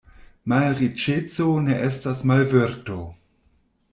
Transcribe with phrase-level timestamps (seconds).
[0.53, 2.97] Malriĉeco ne estas malvirto.